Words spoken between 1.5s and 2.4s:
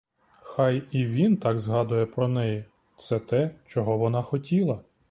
згадує про